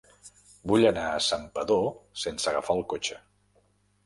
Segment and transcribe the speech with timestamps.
[0.71, 1.85] Vull anar a Santpedor
[2.23, 3.21] sense agafar el cotxe.